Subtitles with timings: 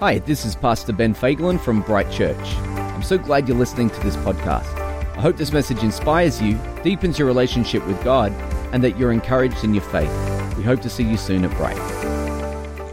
[0.00, 2.38] Hi, this is Pastor Ben Fagelin from Bright Church.
[2.38, 4.78] I'm so glad you're listening to this podcast.
[5.16, 8.30] I hope this message inspires you, deepens your relationship with God,
[8.72, 10.08] and that you're encouraged in your faith.
[10.56, 11.76] We hope to see you soon at Bright.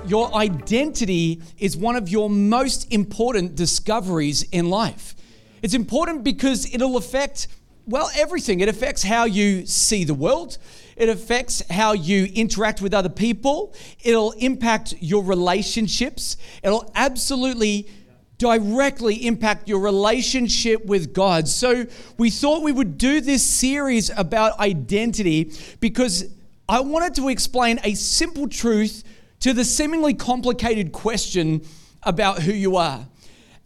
[0.08, 5.14] Your identity is one of your most important discoveries in life.
[5.62, 7.48] It's important because it'll affect,
[7.88, 8.60] well, everything.
[8.60, 10.58] It affects how you see the world,
[10.96, 13.74] it affects how you interact with other people.
[14.04, 16.38] It'll impact your relationships.
[16.64, 17.90] It'll absolutely
[18.38, 21.48] directly impact your relationship with God.
[21.48, 21.86] So,
[22.18, 26.26] we thought we would do this series about identity because
[26.68, 29.04] I wanted to explain a simple truth
[29.42, 31.62] to the seemingly complicated question
[32.04, 33.06] about who you are.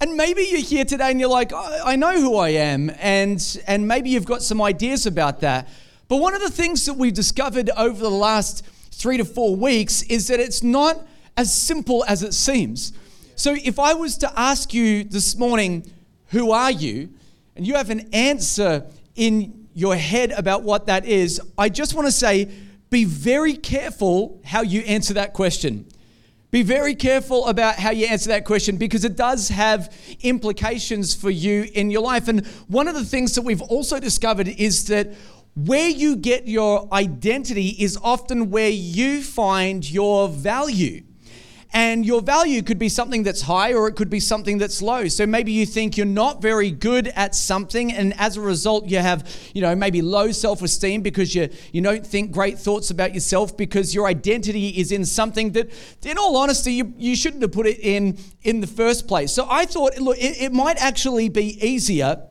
[0.01, 3.85] And maybe you're here today and you're like, I know who I am, and, and
[3.85, 5.67] maybe you've got some ideas about that.
[6.07, 10.01] But one of the things that we've discovered over the last three to four weeks
[10.03, 12.93] is that it's not as simple as it seems.
[13.35, 15.89] So if I was to ask you this morning,
[16.27, 17.09] who are you?
[17.57, 18.85] And you have an answer
[19.15, 22.49] in your head about what that is, I just want to say,
[22.89, 25.85] be very careful how you answer that question.
[26.51, 31.29] Be very careful about how you answer that question because it does have implications for
[31.29, 32.27] you in your life.
[32.27, 35.13] And one of the things that we've also discovered is that
[35.55, 41.03] where you get your identity is often where you find your value.
[41.71, 45.07] And your value could be something that's high or it could be something that's low.
[45.07, 48.97] So maybe you think you're not very good at something, and as a result, you
[48.97, 53.55] have, you know, maybe low self-esteem because you you don't think great thoughts about yourself
[53.55, 55.69] because your identity is in something that,
[56.03, 59.31] in all honesty, you, you shouldn't have put it in in the first place.
[59.31, 62.23] So I thought, look, it, it might actually be easier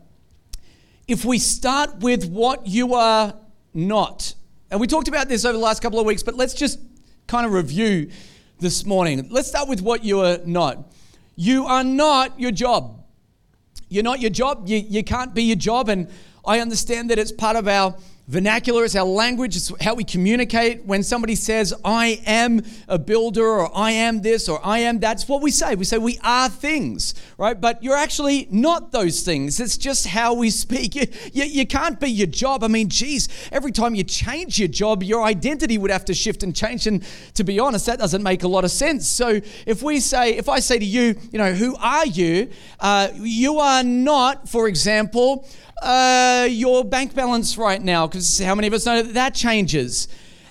[1.07, 3.35] if we start with what you are
[3.73, 4.35] not.
[4.69, 6.81] And we talked about this over the last couple of weeks, but let's just
[7.29, 8.11] kind of review
[8.59, 9.29] this morning.
[9.31, 10.93] Let's start with what you are not.
[11.37, 13.05] You are not your job.
[13.89, 14.69] You're not your job.
[14.69, 15.89] You, you can't be your job.
[15.89, 16.09] And
[16.45, 17.97] I understand that it's part of our
[18.29, 20.85] vernacular, it's our language, it's how we communicate.
[20.85, 25.09] When somebody says, I am a builder, or I am this, or I am that,
[25.09, 25.75] that's what we say.
[25.75, 27.59] We say we are things, right?
[27.59, 29.59] But you're actually not those things.
[29.59, 30.95] It's just how we speak.
[30.99, 32.65] You, you, you can't be your job.
[32.65, 36.43] I mean, geez, every time you change your job, your identity would have to shift
[36.43, 36.87] and change.
[36.87, 39.07] And to be honest, that doesn't make a lot of sense.
[39.07, 42.51] So if we say, if I say to you, you know, who are you?
[42.81, 45.47] Uh, you are not, for example,
[45.83, 50.09] uh, your bank balance right now, because how many of us know that that changes?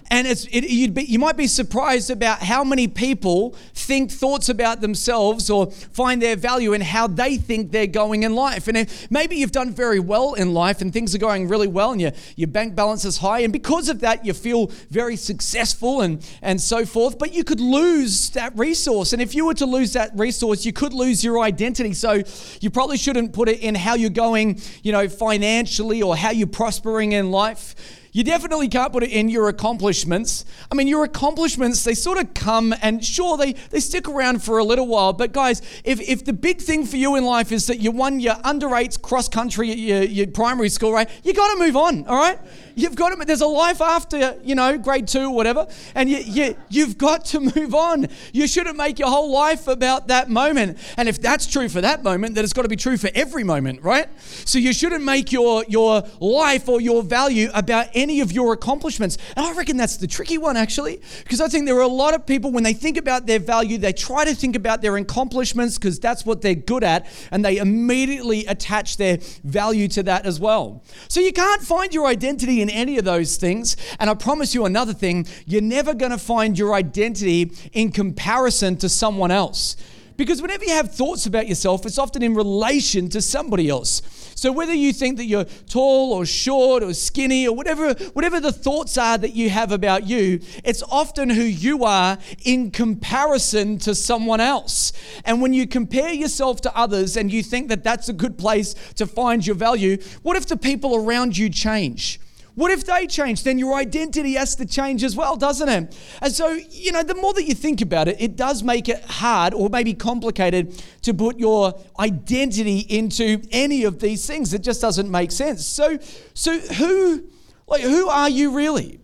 [0.10, 4.48] And it's, it, you'd be, you might be surprised about how many people think thoughts
[4.48, 8.68] about themselves or find their value in how they think they're going in life.
[8.70, 12.00] And maybe you've done very well in life and things are going really well and
[12.00, 13.40] your, your bank balance is high.
[13.40, 17.20] And because of that, you feel very successful and, and so forth.
[17.20, 19.12] But you could lose that resource.
[19.12, 21.94] And if you were to lose that resource, you could lose your identity.
[21.94, 22.24] So
[22.62, 26.48] you probably shouldn't put it in how you're going, you know, financially or how you're
[26.48, 27.76] prospering in life.
[28.18, 30.44] You definitely can't put it in your accomplishments.
[30.72, 34.58] I mean, your accomplishments, they sort of come and sure, they, they stick around for
[34.58, 35.14] a little while.
[35.14, 38.20] But guys, if, if the big thing for you in life is that you won
[38.20, 41.08] your under eights cross country at your, your primary school, right?
[41.24, 42.40] You got to move on, all right?
[42.78, 46.18] You've got to, there's a life after, you know, grade two or whatever, and you,
[46.20, 48.08] you, you've got to move on.
[48.32, 50.78] You shouldn't make your whole life about that moment.
[50.96, 53.44] And if that's true for that moment, then it's got to be true for every
[53.44, 54.08] moment, right?
[54.46, 59.18] So you shouldn't make your, your life or your value about any of your accomplishments.
[59.36, 62.14] And I reckon that's the tricky one, actually, because I think there are a lot
[62.14, 65.80] of people, when they think about their value, they try to think about their accomplishments
[65.80, 70.40] because that's what they're good at, and they immediately attach their value to that as
[70.40, 70.84] well.
[71.08, 73.78] So you can't find your identity in in any of those things.
[74.00, 78.78] And I promise you another thing you're never going to find your identity in comparison
[78.78, 79.76] to someone else.
[80.18, 84.02] Because whenever you have thoughts about yourself, it's often in relation to somebody else.
[84.36, 88.52] So whether you think that you're tall or short or skinny or whatever whatever the
[88.52, 93.94] thoughts are that you have about you, it's often who you are in comparison to
[93.96, 94.92] someone else.
[95.24, 98.76] And when you compare yourself to others and you think that that's a good place
[98.96, 102.20] to find your value, what if the people around you change?
[102.58, 103.44] What if they change?
[103.44, 105.96] Then your identity has to change as well, doesn't it?
[106.24, 109.06] And so, you know, the more that you think about it, it does make it
[109.06, 114.56] hard or maybe complicated to put your identity into any of these things.
[114.56, 115.68] It just doesn't make sense.
[115.68, 116.00] So,
[116.34, 117.28] so who,
[117.68, 119.02] like, who are you really?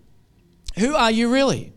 [0.80, 1.74] Who are you really?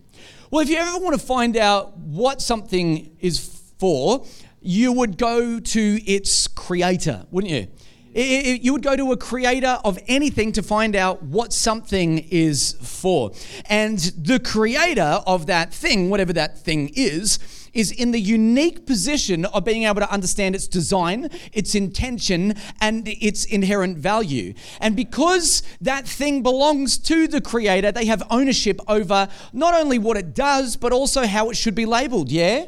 [0.50, 3.38] Well, if you ever want to find out what something is
[3.78, 4.25] for,
[4.62, 7.69] you would go to its creator, wouldn't you?
[8.16, 12.26] It, it, you would go to a creator of anything to find out what something
[12.30, 13.32] is for.
[13.66, 17.38] And the creator of that thing, whatever that thing is,
[17.74, 23.06] is in the unique position of being able to understand its design, its intention, and
[23.06, 24.54] its inherent value.
[24.80, 30.16] And because that thing belongs to the Creator, they have ownership over not only what
[30.16, 32.30] it does, but also how it should be labeled.
[32.32, 32.64] Yeah?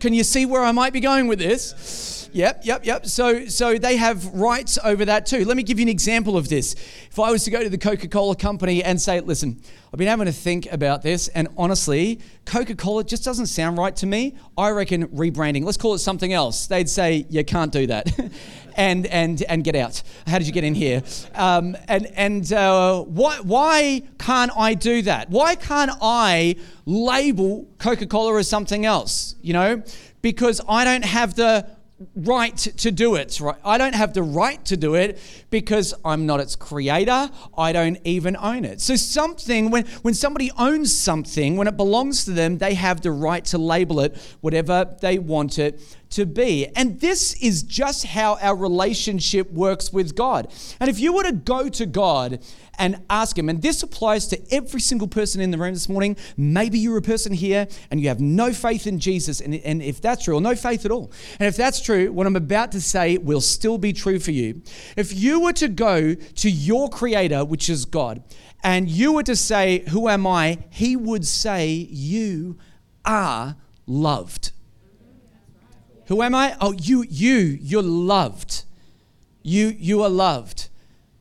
[0.00, 2.17] Can you see where I might be going with this?
[2.32, 3.06] Yep, yep, yep.
[3.06, 5.44] So, so they have rights over that too.
[5.44, 6.74] Let me give you an example of this.
[7.10, 9.60] If I was to go to the Coca Cola company and say, listen,
[9.92, 13.94] I've been having to think about this, and honestly, Coca Cola just doesn't sound right
[13.96, 14.36] to me.
[14.56, 16.66] I reckon rebranding, let's call it something else.
[16.66, 18.10] They'd say, you can't do that.
[18.76, 20.02] and, and, and get out.
[20.26, 21.02] How did you get in here?
[21.34, 25.30] Um, and and uh, why, why can't I do that?
[25.30, 29.34] Why can't I label Coca Cola as something else?
[29.42, 29.82] You know,
[30.22, 31.68] because I don't have the
[32.14, 33.40] right to do it.
[33.40, 33.56] Right?
[33.64, 35.18] I don't have the right to do it
[35.50, 37.30] because I'm not its creator.
[37.56, 38.80] I don't even own it.
[38.80, 43.10] So something when when somebody owns something, when it belongs to them, they have the
[43.10, 45.80] right to label it whatever they want it
[46.10, 46.66] to be.
[46.74, 50.52] And this is just how our relationship works with God.
[50.80, 52.40] And if you were to go to God
[52.78, 56.16] and ask Him, and this applies to every single person in the room this morning,
[56.36, 59.40] maybe you're a person here and you have no faith in Jesus.
[59.40, 62.26] And, and if that's true, or no faith at all, and if that's true, what
[62.26, 64.62] I'm about to say will still be true for you.
[64.96, 68.22] If you were to go to your Creator, which is God,
[68.62, 70.58] and you were to say, Who am I?
[70.70, 72.58] He would say, You
[73.04, 73.56] are
[73.86, 74.52] loved.
[76.08, 76.56] Who am I?
[76.60, 78.64] Oh, you, you, you're loved.
[79.42, 80.68] You, you are loved.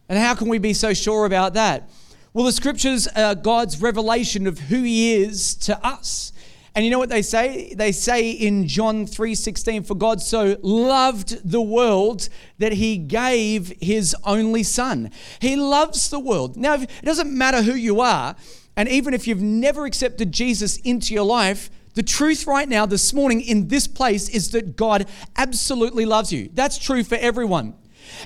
[0.07, 1.89] And how can we be so sure about that?
[2.34, 6.31] Well, the scriptures are God's revelation of who He is to us.
[6.74, 7.74] And you know what they say?
[7.74, 12.30] They say in John 3:16, "For God so loved the world
[12.60, 16.56] that he gave his only son." He loves the world.
[16.56, 18.36] Now, it doesn't matter who you are,
[18.75, 23.12] and even if you've never accepted Jesus into your life, the truth right now, this
[23.12, 26.48] morning, in this place, is that God absolutely loves you.
[26.54, 27.74] That's true for everyone.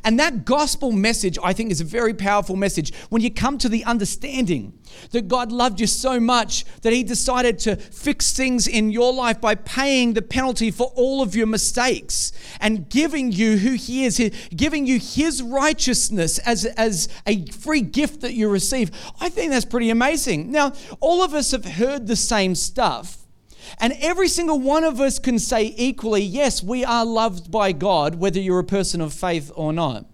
[0.03, 2.93] And that gospel message, I think, is a very powerful message.
[3.07, 4.77] When you come to the understanding
[5.11, 9.39] that God loved you so much that He decided to fix things in your life
[9.39, 14.19] by paying the penalty for all of your mistakes and giving you who He is,
[14.53, 18.91] giving you His righteousness as, as a free gift that you receive,
[19.21, 20.51] I think that's pretty amazing.
[20.51, 23.20] Now, all of us have heard the same stuff.
[23.79, 28.15] And every single one of us can say equally, yes, we are loved by God,
[28.15, 30.05] whether you're a person of faith or not.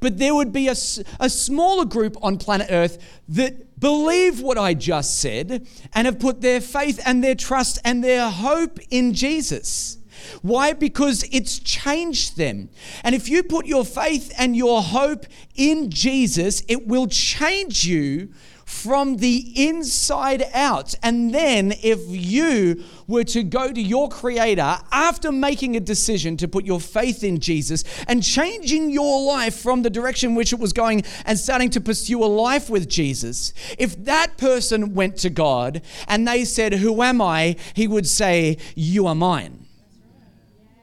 [0.00, 0.76] But there would be a,
[1.20, 2.98] a smaller group on planet Earth
[3.28, 8.02] that believe what I just said and have put their faith and their trust and
[8.02, 9.98] their hope in Jesus.
[10.42, 10.72] Why?
[10.72, 12.70] Because it's changed them.
[13.02, 18.32] And if you put your faith and your hope in Jesus, it will change you
[18.64, 20.94] from the inside out.
[21.02, 26.48] And then, if you were to go to your Creator after making a decision to
[26.48, 30.72] put your faith in Jesus and changing your life from the direction which it was
[30.72, 35.82] going and starting to pursue a life with Jesus, if that person went to God
[36.08, 37.56] and they said, Who am I?
[37.74, 39.66] He would say, You are mine.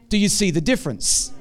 [0.09, 1.31] Do you see the difference?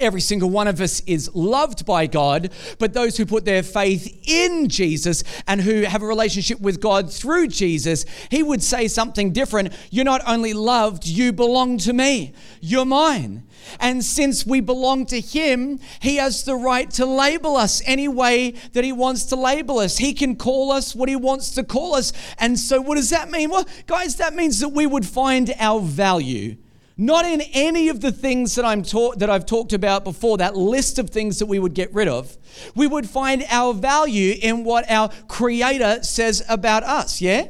[0.00, 4.22] Every single one of us is loved by God, but those who put their faith
[4.26, 9.32] in Jesus and who have a relationship with God through Jesus, he would say something
[9.32, 9.72] different.
[9.90, 12.32] You're not only loved, you belong to me.
[12.60, 13.44] You're mine.
[13.80, 18.52] And since we belong to Him, He has the right to label us any way
[18.72, 19.98] that He wants to label us.
[19.98, 22.12] He can call us what He wants to call us.
[22.38, 23.50] And so, what does that mean?
[23.50, 26.56] Well, guys, that means that we would find our value
[27.00, 30.56] not in any of the things that I'm taught that I've talked about before, that
[30.56, 32.36] list of things that we would get rid of.
[32.74, 37.46] We would find our value in what our creator says about us, yeah?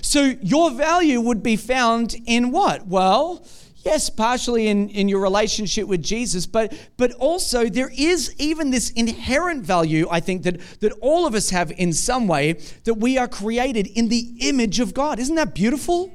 [0.00, 2.88] So your value would be found in what?
[2.88, 3.46] Well,
[3.84, 8.90] yes, partially in, in your relationship with Jesus, but but also there is even this
[8.90, 13.16] inherent value, I think, that, that all of us have in some way, that we
[13.16, 15.20] are created in the image of God.
[15.20, 16.12] Isn't that beautiful?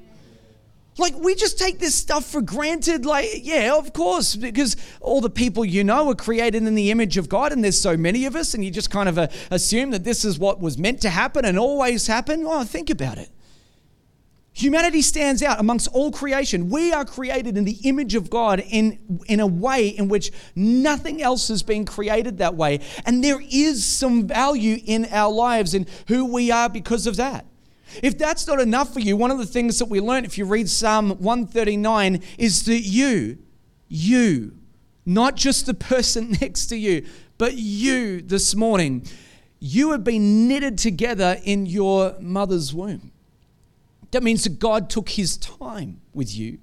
[0.97, 3.05] Like, we just take this stuff for granted.
[3.05, 7.17] Like, yeah, of course, because all the people you know are created in the image
[7.17, 9.91] of God, and there's so many of us, and you just kind of uh, assume
[9.91, 12.43] that this is what was meant to happen and always happen.
[12.45, 13.29] Oh, think about it.
[14.57, 16.71] Humanity stands out amongst all creation.
[16.71, 21.21] We are created in the image of God in, in a way in which nothing
[21.21, 22.79] else has been created that way.
[23.05, 27.45] And there is some value in our lives and who we are because of that.
[28.03, 30.45] If that's not enough for you, one of the things that we learn if you
[30.45, 33.37] read Psalm 139 is that you,
[33.87, 34.57] you,
[35.05, 37.05] not just the person next to you,
[37.37, 39.05] but you this morning,
[39.59, 43.11] you have been knitted together in your mother's womb.
[44.11, 46.59] That means that God took his time with you.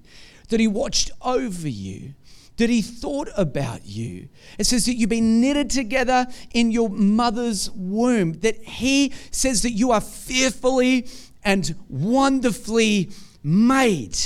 [0.48, 2.14] that He watched over you,
[2.56, 4.28] that He thought about you.
[4.58, 9.72] It says that you've been knitted together in your mother's womb, that He says that
[9.72, 11.08] you are fearfully
[11.44, 13.10] and wonderfully
[13.42, 14.18] made.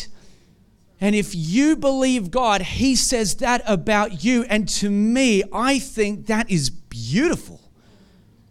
[1.00, 4.44] And if you believe God, He says that about you.
[4.44, 7.60] And to me, I think that is beautiful.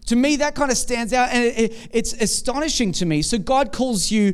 [0.07, 3.21] To me, that kind of stands out and it, it, it's astonishing to me.
[3.21, 4.33] So, God calls you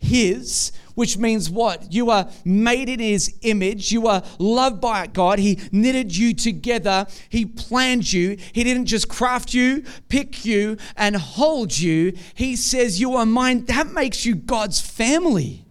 [0.00, 1.92] His, which means what?
[1.92, 3.92] You are made in His image.
[3.92, 5.38] You are loved by God.
[5.38, 7.06] He knitted you together.
[7.28, 8.36] He planned you.
[8.52, 12.14] He didn't just craft you, pick you, and hold you.
[12.34, 13.66] He says, You are mine.
[13.66, 15.64] That makes you God's family.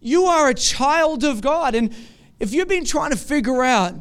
[0.00, 1.74] You are a child of God.
[1.74, 1.94] And
[2.40, 3.94] if you've been trying to figure out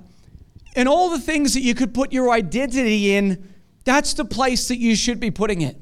[0.76, 4.78] in all the things that you could put your identity in, that's the place that
[4.78, 5.78] you should be putting it.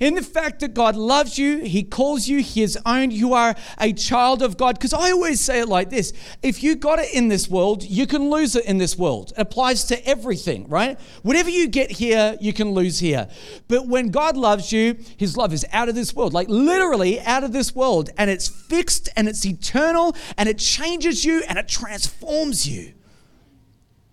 [0.00, 3.92] In the fact that God loves you, He calls you His own, you are a
[3.92, 4.76] child of God.
[4.76, 6.12] Because I always say it like this
[6.42, 9.32] if you got it in this world, you can lose it in this world.
[9.36, 10.98] It applies to everything, right?
[11.22, 13.28] Whatever you get here, you can lose here.
[13.66, 17.42] But when God loves you, His love is out of this world, like literally out
[17.42, 18.10] of this world.
[18.16, 22.94] And it's fixed and it's eternal and it changes you and it transforms you.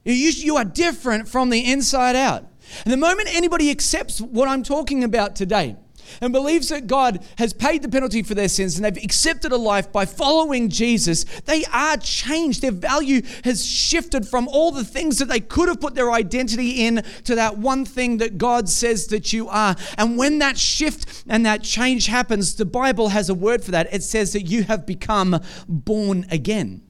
[0.04, 2.46] You, you are different from the inside out.
[2.84, 5.76] And the moment anybody accepts what I'm talking about today
[6.22, 9.58] and believes that God has paid the penalty for their sins and they've accepted a
[9.58, 12.62] life by following Jesus, they are changed.
[12.62, 16.86] Their value has shifted from all the things that they could have put their identity
[16.86, 19.76] in to that one thing that God says that you are.
[19.98, 23.94] And when that shift and that change happens, the Bible has a word for that.
[23.94, 26.82] It says that you have become born again.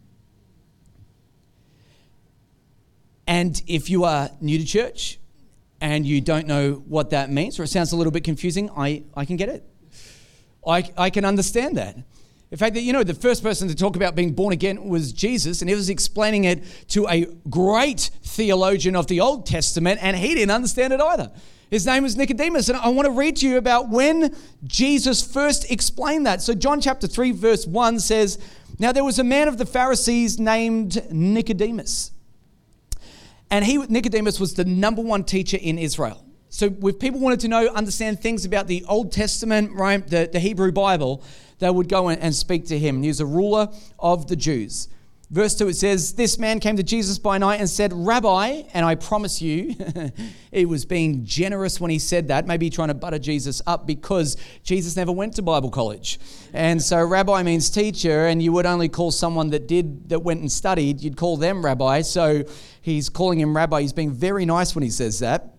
[3.27, 5.19] And if you are new to church,
[5.81, 9.03] and you don't know what that means, or it sounds a little bit confusing, I,
[9.15, 9.63] I can get it.
[10.65, 11.97] I, I can understand that.
[12.51, 15.11] In fact, that you know, the first person to talk about being born again was
[15.11, 20.15] Jesus, and he was explaining it to a great theologian of the Old Testament, and
[20.15, 21.31] he didn't understand it either.
[21.69, 25.69] His name was Nicodemus, and I want to read to you about when Jesus first
[25.71, 26.41] explained that.
[26.41, 28.37] So, John chapter 3, verse 1 says,
[28.77, 32.11] Now there was a man of the Pharisees named Nicodemus
[33.51, 36.25] and he, Nicodemus was the number one teacher in Israel.
[36.49, 40.39] So if people wanted to know, understand things about the Old Testament, right, the, the
[40.39, 41.23] Hebrew Bible,
[41.59, 43.01] they would go and speak to him.
[43.01, 44.87] He was a ruler of the Jews.
[45.31, 48.85] Verse 2 it says, This man came to Jesus by night and said, Rabbi, and
[48.85, 49.75] I promise you,
[50.51, 54.37] he was being generous when he said that, maybe trying to butter Jesus up because
[54.63, 56.19] Jesus never went to Bible college.
[56.53, 60.41] And so, rabbi means teacher, and you would only call someone that did, that went
[60.41, 62.01] and studied, you'd call them rabbi.
[62.01, 62.43] So,
[62.81, 63.81] he's calling him rabbi.
[63.81, 65.55] He's being very nice when he says that.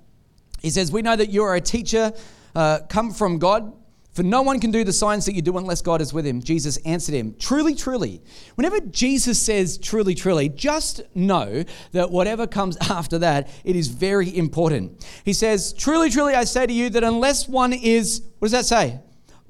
[0.63, 2.13] He says, We know that you are a teacher
[2.55, 3.73] uh, come from God
[4.17, 6.41] for no one can do the signs that you do unless God is with him.
[6.43, 8.23] Jesus answered him, Truly, truly.
[8.55, 14.35] Whenever Jesus says truly, truly, just know that whatever comes after that, it is very
[14.35, 15.07] important.
[15.23, 18.65] He says, Truly, truly, I say to you that unless one is, what does that
[18.65, 19.01] say?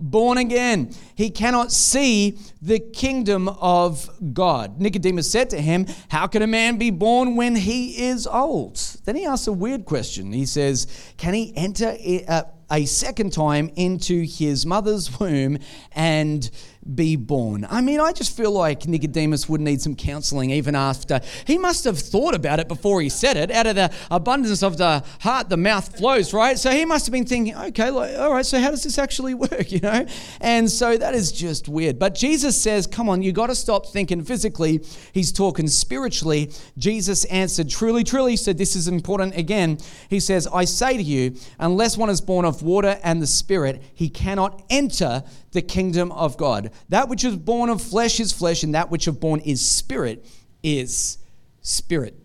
[0.00, 4.80] Born again, he cannot see the kingdom of God.
[4.80, 8.76] Nicodemus said to him, How can a man be born when he is old?
[9.04, 10.32] Then he asks a weird question.
[10.32, 11.96] He says, Can he enter?
[12.28, 15.58] Uh, a second time into his mother's womb
[15.94, 16.50] and
[16.94, 17.66] be born.
[17.68, 21.20] I mean, I just feel like Nicodemus would need some counseling even after.
[21.44, 23.50] He must have thought about it before he said it.
[23.50, 26.58] Out of the abundance of the heart, the mouth flows, right?
[26.58, 29.35] So he must have been thinking, okay, like, all right, so how does this actually
[29.35, 30.06] work, you know?
[30.40, 31.99] And so that is just weird.
[31.99, 34.84] But Jesus says, come on, you got to stop thinking physically.
[35.12, 36.52] He's talking spiritually.
[36.78, 39.78] Jesus answered, truly, truly, so this is important again.
[40.08, 43.82] He says, I say to you, unless one is born of water and the Spirit,
[43.94, 45.22] he cannot enter
[45.52, 46.70] the kingdom of God.
[46.88, 50.26] That which is born of flesh is flesh, and that which is born is spirit
[50.62, 51.18] is
[51.62, 52.18] spirit.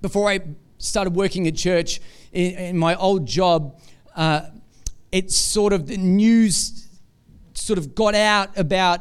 [0.00, 0.40] Before I
[0.78, 2.00] started working at church,
[2.32, 3.80] in, in my old job,
[4.14, 4.42] uh,
[5.10, 6.88] it sort of the news
[7.54, 9.00] sort of got out about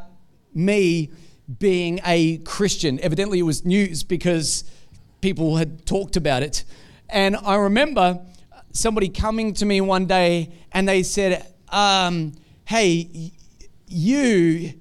[0.54, 1.12] me
[1.60, 3.00] being a Christian.
[3.02, 4.64] Evidently, it was news because
[5.22, 6.64] people had talked about it.
[7.10, 8.20] And I remember
[8.72, 12.34] somebody coming to me one day and they said, um,
[12.66, 13.32] Hey,
[13.88, 14.74] you,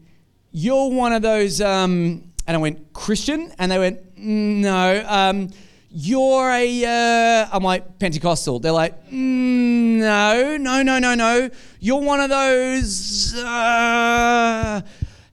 [0.52, 3.52] you're one of those, um, and I went, Christian?
[3.58, 5.04] And they went, no.
[5.06, 5.50] Um,
[5.90, 8.60] you're a, uh, I'm like, Pentecostal.
[8.60, 11.50] They're like, mm, no, no, no, no, no.
[11.80, 14.82] You're one of those, uh,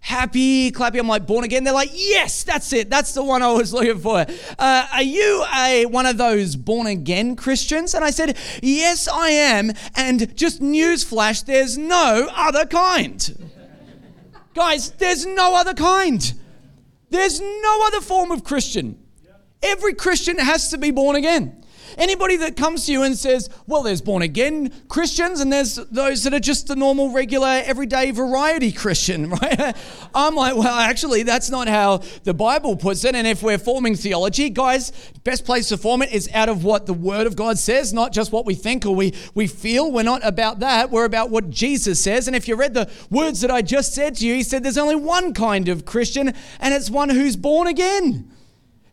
[0.07, 0.99] happy, clappy.
[0.99, 1.65] I'm like, born again.
[1.65, 2.89] They're like, yes, that's it.
[2.89, 4.25] That's the one I was looking for.
[4.57, 7.93] Uh, are you a one of those born again Christians?
[7.93, 9.73] And I said, yes, I am.
[9.95, 13.49] And just newsflash, there's no other kind.
[14.53, 16.33] Guys, there's no other kind.
[17.09, 18.97] There's no other form of Christian.
[19.61, 21.65] Every Christian has to be born again.
[21.97, 26.23] Anybody that comes to you and says, well, there's born again Christians and there's those
[26.23, 29.75] that are just the normal, regular, everyday variety Christian, right?
[30.13, 33.15] I'm like, well, actually, that's not how the Bible puts it.
[33.15, 34.91] And if we're forming theology, guys,
[35.23, 38.13] best place to form it is out of what the Word of God says, not
[38.13, 39.91] just what we think or we, we feel.
[39.91, 40.91] We're not about that.
[40.91, 42.27] We're about what Jesus says.
[42.27, 44.77] And if you read the words that I just said to you, he said there's
[44.77, 48.31] only one kind of Christian, and it's one who's born again.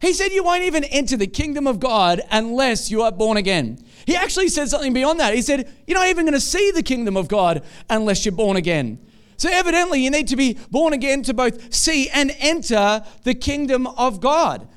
[0.05, 3.79] He said you won't even enter the kingdom of God unless you are born again.
[4.05, 5.35] He actually said something beyond that.
[5.35, 8.59] He said, You're not even going to see the kingdom of God unless you're born
[8.59, 8.99] again.
[9.39, 13.87] So, evidently, you need to be born again to both see and enter the kingdom
[13.87, 14.69] of God.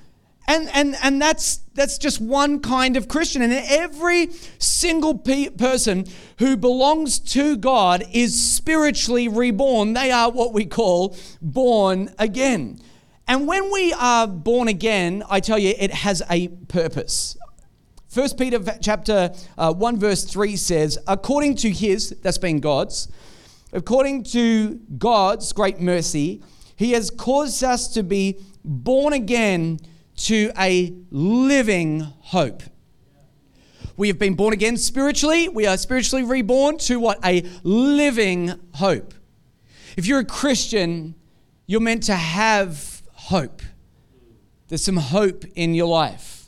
[0.48, 3.42] And, and, and that's, that's just one kind of Christian.
[3.42, 4.30] And every
[4.60, 6.06] single pe- person
[6.40, 9.92] who belongs to God is spiritually reborn.
[9.92, 12.80] They are what we call born again.
[13.28, 17.38] And when we are born again, I tell you, it has a purpose.
[18.08, 23.10] First Peter chapter uh, 1 verse 3 says, according to his, that's been God's,
[23.74, 26.42] according to God's great mercy,
[26.78, 29.80] he has caused us to be born again
[30.16, 32.64] to a living hope.
[33.98, 35.50] We have been born again spiritually.
[35.50, 37.20] We are spiritually reborn to what?
[37.26, 39.14] A living hope.
[39.98, 41.16] If you're a Christian,
[41.66, 42.97] you're meant to have
[43.28, 43.62] hope.
[44.70, 46.46] There's some hope in your life.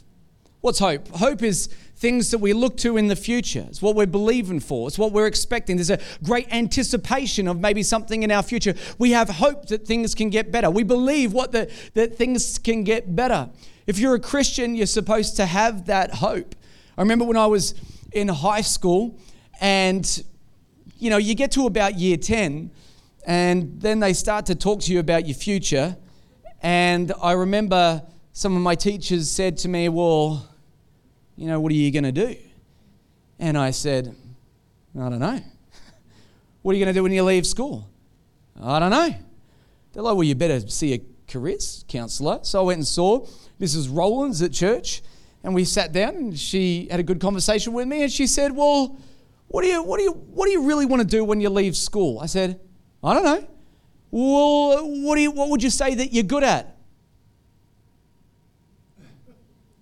[0.61, 1.09] What's hope?
[1.09, 1.67] Hope is
[1.97, 3.65] things that we look to in the future.
[3.67, 4.87] It's what we're believing for.
[4.87, 5.75] It's what we're expecting.
[5.75, 8.75] There's a great anticipation of maybe something in our future.
[8.97, 10.69] We have hope that things can get better.
[10.69, 13.49] We believe what the, that things can get better.
[13.85, 16.55] If you're a Christian, you're supposed to have that hope.
[16.97, 17.75] I remember when I was
[18.13, 19.19] in high school
[19.59, 20.23] and
[20.97, 22.71] you know, you get to about year 10
[23.27, 25.97] and then they start to talk to you about your future
[26.61, 30.47] and I remember some of my teachers said to me, Well,
[31.35, 32.35] you know, what are you going to do?
[33.39, 34.15] And I said,
[34.95, 35.39] I don't know.
[36.61, 37.89] What are you going to do when you leave school?
[38.61, 39.15] I don't know.
[39.93, 42.39] They're like, Well, you better see a careers counselor.
[42.43, 43.25] So I went and saw
[43.61, 43.87] Mrs.
[43.89, 45.01] Rollins at church,
[45.43, 48.53] and we sat down, and she had a good conversation with me, and she said,
[48.53, 48.97] Well,
[49.47, 51.49] what do you, what do you, what do you really want to do when you
[51.49, 52.19] leave school?
[52.19, 52.59] I said,
[53.03, 53.47] I don't know.
[54.11, 56.75] Well, what, do you, what would you say that you're good at?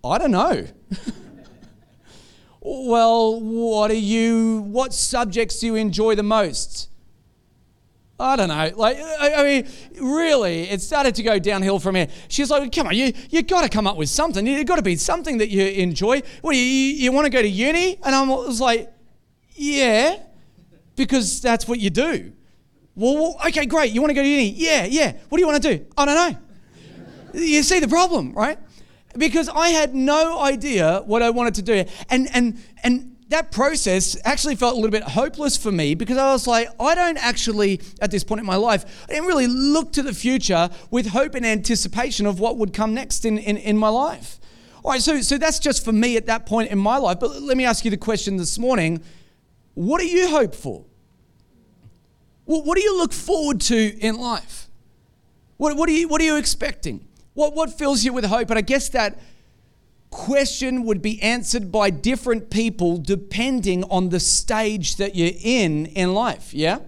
[0.04, 0.68] I don't know.
[2.60, 6.90] well, what are you, what subjects do you enjoy the most?
[8.20, 8.72] I don't know.
[8.76, 9.68] Like, I, mean,
[10.02, 12.08] really, it started to go downhill from here.
[12.30, 14.46] She's like, come on, you, you got to come up with something.
[14.46, 16.24] You've got to be something that you enjoy.
[16.42, 18.00] What you, you, you want to go to uni?
[18.04, 18.92] And I was like,
[19.54, 20.18] yeah,
[20.96, 22.34] because that's what you do.
[22.98, 23.94] Well, okay, great.
[23.94, 24.50] You want to go to uni?
[24.50, 25.14] Yeah, yeah.
[25.30, 25.86] What do you want to do?
[25.96, 27.40] I don't know.
[27.40, 28.58] you see the problem, right?
[29.16, 31.86] Because I had no idea what I wanted to do.
[32.10, 36.32] And and and that process actually felt a little bit hopeless for me because I
[36.32, 39.92] was like, I don't actually, at this point in my life, I didn't really look
[39.94, 43.78] to the future with hope and anticipation of what would come next in, in, in
[43.78, 44.40] my life.
[44.84, 47.20] All right, so, so that's just for me at that point in my life.
[47.20, 49.04] But let me ask you the question this morning
[49.74, 50.86] what do you hope for?
[52.48, 54.70] Well, what do you look forward to in life?
[55.58, 57.06] What, what, are, you, what are you expecting?
[57.34, 58.50] What, what fills you with hope?
[58.50, 59.20] And I guess that
[60.10, 66.14] question would be answered by different people depending on the stage that you're in in
[66.14, 66.80] life, yeah?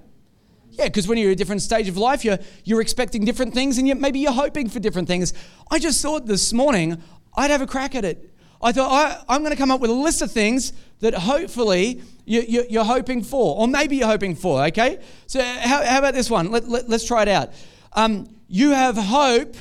[0.72, 3.78] Yeah, because when you're at a different stage of life, you're, you're expecting different things
[3.78, 5.34] and yet maybe you're hoping for different things.
[5.70, 7.04] I just thought this morning
[7.36, 8.29] I'd have a crack at it.
[8.62, 12.02] I thought I, am going to come up with a list of things that hopefully
[12.26, 15.00] you, are hoping for, or maybe you're hoping for, okay?
[15.28, 16.52] So, how, how about this one?
[16.52, 17.52] Let, let, us try it out.
[17.94, 19.56] Um, you have hope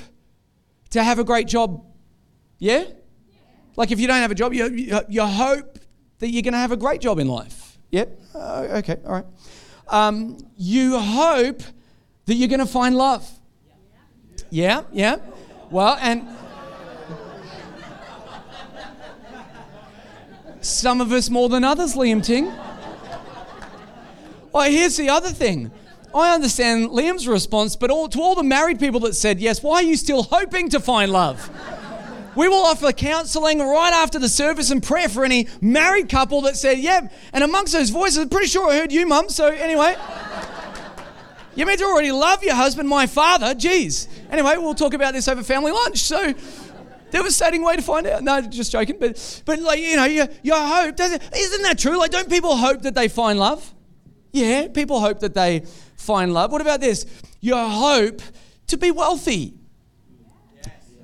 [0.91, 1.85] to have a great job,
[2.59, 2.85] yeah?
[3.77, 5.79] Like if you don't have a job, you, you, you hope
[6.19, 7.79] that you're going to have a great job in life.
[7.93, 8.21] Yep.
[8.35, 8.97] Uh, okay.
[9.07, 9.25] All right.
[9.87, 11.63] Um, you hope
[12.27, 13.31] that you're going to find love.
[14.51, 14.83] Yeah.
[14.93, 15.19] Yeah.
[15.71, 16.27] Well, and
[20.69, 22.53] Some of us more than others, Liam Ting.
[24.53, 25.71] Well, here's the other thing.
[26.15, 29.77] I understand Liam's response, but all, to all the married people that said yes, why
[29.77, 31.51] are you still hoping to find love?
[32.37, 36.57] We will offer counseling right after the service and prayer for any married couple that
[36.57, 37.09] said, yeah.
[37.33, 39.29] And amongst those voices, I'm pretty sure I heard you, mum.
[39.29, 39.97] So, anyway,
[41.57, 43.55] you meant to already love your husband, my father.
[43.55, 44.07] Geez.
[44.31, 45.99] Anyway, we'll talk about this over family lunch.
[45.99, 46.35] So,
[47.11, 48.23] Devastating way to find out.
[48.23, 48.97] No, just joking.
[48.99, 51.99] But, but like, you know, your, your hope, doesn't, isn't that true?
[51.99, 53.75] Like, don't people hope that they find love?
[54.33, 55.65] Yeah, people hope that they
[55.97, 56.53] find love.
[56.53, 57.07] What about this?
[57.41, 58.21] Your hope
[58.67, 59.55] to be wealthy.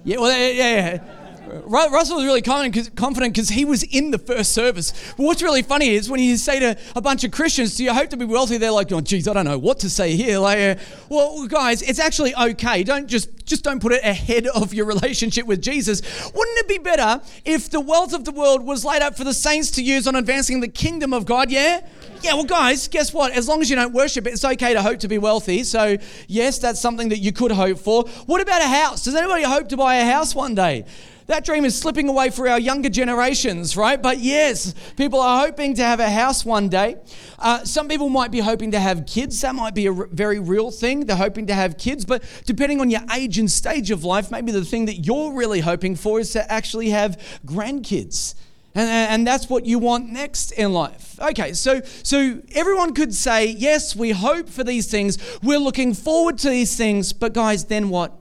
[0.05, 1.24] Yeah, well, yeah, yeah.
[1.67, 4.93] Russell was really confident because he was in the first service.
[5.17, 7.93] But what's really funny is when you say to a bunch of Christians, "Do you
[7.93, 10.39] hope to be wealthy?" They're like, "Oh, geez, I don't know what to say here."
[10.39, 12.83] Like, uh, well, guys, it's actually okay.
[12.83, 16.01] Don't just just don't put it ahead of your relationship with Jesus.
[16.35, 19.35] Wouldn't it be better if the wealth of the world was laid up for the
[19.35, 21.51] saints to use on advancing the kingdom of God?
[21.51, 21.81] Yeah.
[22.23, 23.33] Yeah, well, guys, guess what?
[23.33, 25.63] As long as you don't worship it, it's okay to hope to be wealthy.
[25.63, 28.05] So, yes, that's something that you could hope for.
[28.25, 29.05] What about a house?
[29.05, 30.87] Does anybody hope to buy a house one day?
[31.27, 34.01] That dream is slipping away for our younger generations, right?
[34.01, 36.97] But yes, people are hoping to have a house one day.
[37.39, 39.41] Uh, some people might be hoping to have kids.
[39.41, 41.07] That might be a r- very real thing.
[41.07, 42.05] They're hoping to have kids.
[42.05, 45.61] But depending on your age and stage of life, maybe the thing that you're really
[45.61, 48.35] hoping for is to actually have grandkids.
[48.75, 51.19] And, and that's what you want next in life.
[51.21, 55.17] Okay, so so everyone could say, yes, we hope for these things.
[55.43, 58.13] We're looking forward to these things, but guys, then what?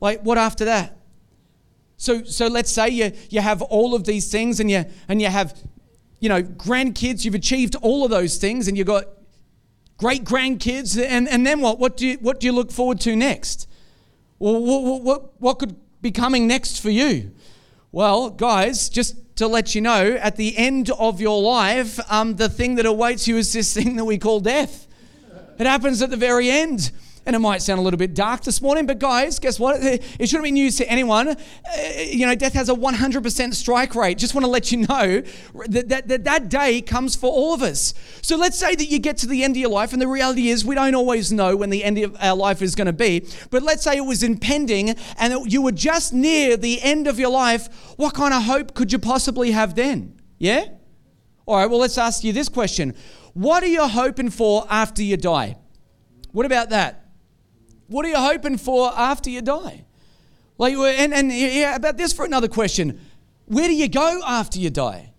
[0.00, 0.96] Like what after that?
[2.00, 5.28] So, so let's say you, you have all of these things and you, and you
[5.28, 5.54] have,
[6.18, 9.04] you know, grandkids, you've achieved all of those things and you've got
[9.98, 11.78] great grandkids, and, and then what?
[11.78, 13.68] What do, you, what do you look forward to next?
[14.38, 17.32] Well, what, what, what could be coming next for you?
[17.92, 22.48] Well, guys, just to let you know, at the end of your life, um, the
[22.48, 24.88] thing that awaits you is this thing that we call death.
[25.58, 26.92] It happens at the very end.
[27.26, 29.78] And it might sound a little bit dark this morning, but guys, guess what?
[29.82, 31.28] It shouldn't be news to anyone.
[31.28, 31.36] Uh,
[31.98, 34.18] you know, death has a 100% strike rate.
[34.18, 35.22] Just want to let you know
[35.66, 37.94] that that, that that day comes for all of us.
[38.22, 40.48] So let's say that you get to the end of your life, and the reality
[40.48, 43.26] is we don't always know when the end of our life is going to be.
[43.50, 47.30] But let's say it was impending and you were just near the end of your
[47.30, 47.68] life.
[47.96, 50.20] What kind of hope could you possibly have then?
[50.38, 50.66] Yeah?
[51.46, 52.94] All right, well, let's ask you this question
[53.34, 55.56] What are you hoping for after you die?
[56.32, 57.09] What about that?
[57.90, 59.84] What are you hoping for after you die?
[60.58, 63.00] Like, and, and yeah, about this for another question.
[63.46, 65.12] Where do you go after you die?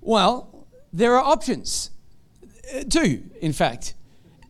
[0.00, 1.92] Well, there are options.
[2.74, 3.94] Uh, two, in fact.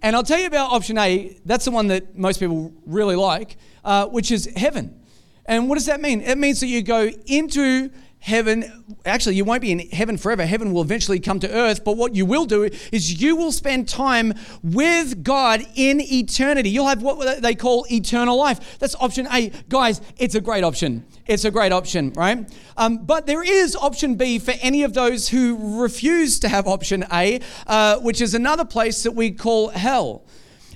[0.00, 1.36] And I'll tell you about option A.
[1.44, 4.98] That's the one that most people really like, uh, which is heaven.
[5.44, 6.22] And what does that mean?
[6.22, 10.46] It means that you go into heaven actually you won't be in heaven forever.
[10.46, 13.88] Heaven will eventually come to earth but what you will do is you will spend
[13.88, 16.70] time with god in eternity.
[16.70, 18.78] You'll have what they call eternal life.
[18.78, 19.50] That's option a.
[19.68, 21.04] Guys it's a great option.
[21.26, 22.48] It's a great option right?
[22.76, 27.04] Um, but there is option b for any of those who refuse to have option
[27.12, 30.24] a uh, which is another place that we call hell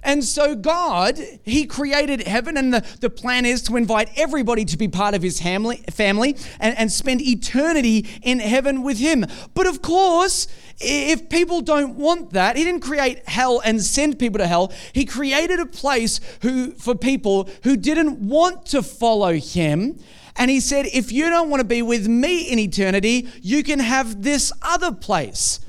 [0.05, 4.77] and so, God, He created heaven, and the, the plan is to invite everybody to
[4.77, 9.25] be part of His family, family and, and spend eternity in heaven with Him.
[9.55, 10.47] But of course,
[10.79, 14.73] if people don't want that, He didn't create hell and send people to hell.
[14.93, 19.99] He created a place who, for people who didn't want to follow Him.
[20.37, 23.79] And he said, if you don't want to be with me in eternity, you can
[23.79, 25.61] have this other place.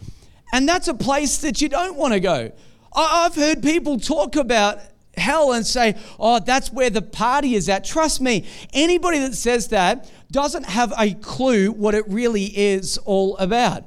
[0.52, 2.52] And that's a place that you don't want to go.
[2.96, 4.80] I've heard people talk about
[5.18, 7.84] hell and say, oh, that's where the party is at.
[7.84, 13.38] Trust me, anybody that says that doesn't have a clue what it really is all
[13.38, 13.86] about.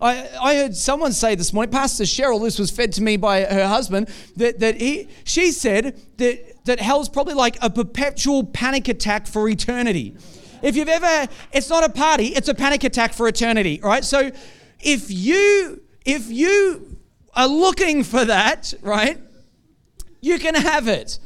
[0.00, 3.42] I, I heard someone say this morning, Pastor Cheryl, this was fed to me by
[3.42, 8.86] her husband, that, that he, she said that, that hell's probably like a perpetual panic
[8.86, 10.16] attack for eternity.
[10.62, 14.04] If you've ever, it's not a party, it's a panic attack for eternity, right?
[14.04, 14.30] So
[14.80, 16.87] if you, if you
[17.34, 19.18] are looking for that, right?
[20.20, 21.18] You can have it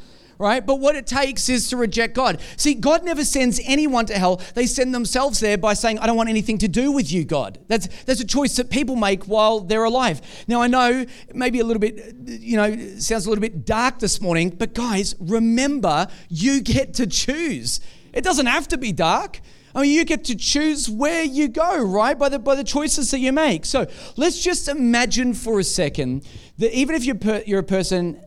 [0.43, 0.65] right?
[0.65, 2.41] But what it takes is to reject God.
[2.57, 4.41] See, God never sends anyone to hell.
[4.55, 7.59] They send themselves there by saying, I don't want anything to do with you, God.
[7.67, 10.21] That's, that's a choice that people make while they're alive.
[10.47, 14.19] Now, I know maybe a little bit, you know, sounds a little bit dark this
[14.19, 17.79] morning, but guys, remember, you get to choose.
[18.11, 19.39] It doesn't have to be dark.
[19.75, 22.17] I mean, you get to choose where you go, right?
[22.17, 23.65] By the, by the choices that you make.
[23.65, 26.25] So let's just imagine for a second
[26.59, 28.23] that even if you're, per, you're a person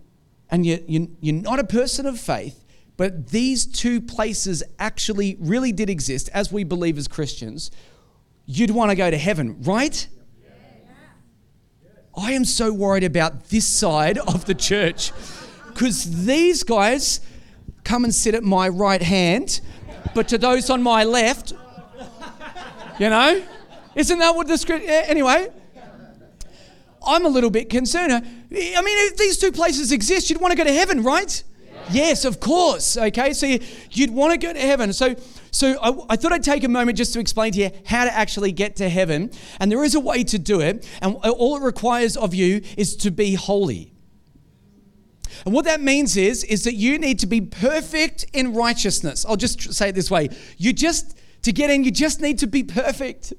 [0.51, 2.65] and you, you, you're not a person of faith,
[2.97, 7.71] but these two places actually really did exist as we believe as Christians,
[8.47, 10.09] you'd want to go to heaven, right?
[12.17, 15.13] I am so worried about this side of the church
[15.69, 17.21] because these guys
[17.85, 19.61] come and sit at my right hand
[20.14, 21.53] but to those on my left,
[22.99, 23.42] you know,
[23.95, 24.85] isn't that what the script?
[24.87, 25.49] Eh, anyway,
[27.07, 28.12] I'm a little bit concerned.
[28.12, 31.42] I mean, if these two places exist, you'd want to go to heaven, right?
[31.90, 32.97] Yes, of course.
[32.97, 33.47] Okay, so
[33.92, 34.92] you'd want to go to heaven.
[34.92, 35.14] So,
[35.53, 38.12] so I, I, thought I'd take a moment just to explain to you how to
[38.12, 39.31] actually get to heaven.
[39.61, 40.88] And there is a way to do it.
[41.01, 43.92] And all it requires of you is to be holy.
[45.44, 49.25] And what that means is, is that you need to be perfect in righteousness.
[49.27, 50.29] I'll just say it this way.
[50.57, 53.33] You just, to get in, you just need to be perfect.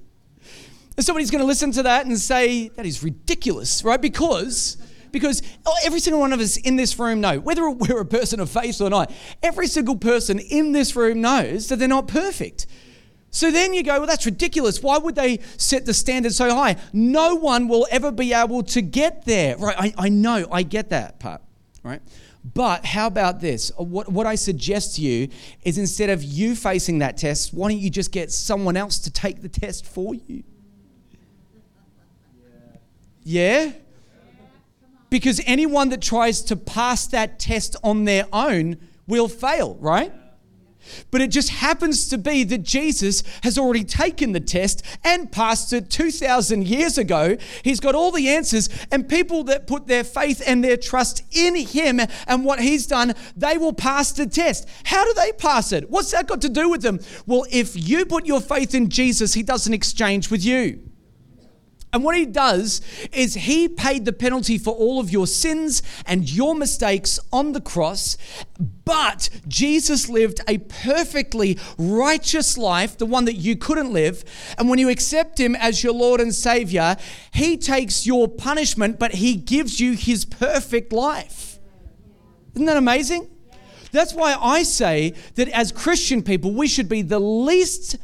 [0.95, 4.01] And somebody's going to listen to that and say, that is ridiculous, right?
[4.01, 4.77] Because
[5.12, 5.41] because
[5.83, 8.81] every single one of us in this room know, whether we're a person of faith
[8.81, 12.67] or not, every single person in this room knows that they're not perfect.
[13.29, 14.81] So then you go, well, that's ridiculous.
[14.81, 16.77] Why would they set the standard so high?
[16.93, 19.57] No one will ever be able to get there.
[19.57, 21.41] Right, I, I know, I get that part,
[21.88, 22.02] right?
[22.54, 23.71] But how about this?
[23.78, 25.30] What, what I suggest to you
[25.63, 29.12] is instead of you facing that test, why don't you just get someone else to
[29.12, 30.43] take the test for you?
[33.23, 33.71] Yeah?
[35.10, 40.13] Because anyone that tries to pass that test on their own will fail, right?
[41.12, 45.73] But it just happens to be that Jesus has already taken the test and passed
[45.73, 47.38] it 2,000 years ago.
[47.63, 51.56] He's got all the answers, and people that put their faith and their trust in
[51.56, 54.67] Him and what He's done, they will pass the test.
[54.86, 55.89] How do they pass it?
[55.89, 57.00] What's that got to do with them?
[57.26, 60.87] Well, if you put your faith in Jesus, He doesn't exchange with you.
[61.93, 62.82] And what he does
[63.13, 67.62] is he paid the penalty for all of your sins and your mistakes on the
[67.62, 68.17] cross.
[68.84, 74.23] But Jesus lived a perfectly righteous life, the one that you couldn't live.
[74.58, 76.97] And when you accept him as your Lord and Savior,
[77.34, 81.58] he takes your punishment, but he gives you his perfect life.
[82.54, 83.30] Isn't that amazing?
[83.91, 87.95] That's why I say that as Christian people, we should be the least